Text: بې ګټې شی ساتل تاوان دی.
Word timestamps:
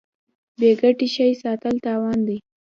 بې 0.59 0.71
ګټې 0.81 1.07
شی 1.15 1.31
ساتل 1.43 1.75
تاوان 1.85 2.19
دی. 2.27 2.37